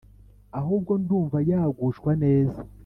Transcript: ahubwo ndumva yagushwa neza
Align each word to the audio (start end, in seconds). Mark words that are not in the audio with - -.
ahubwo 0.59 0.91
ndumva 1.01 1.37
yagushwa 1.49 2.11
neza 2.23 2.59